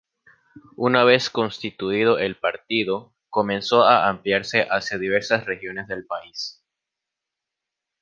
Una 0.77 1.03
vez 1.03 1.29
constituido 1.29 2.17
el 2.17 2.35
partido, 2.35 3.13
comenzó 3.29 3.83
a 3.83 4.09
ampliarse 4.09 4.65
hacia 4.67 4.97
diversas 4.97 5.45
regiones 5.45 5.87
del 5.87 6.07
país. 6.07 6.59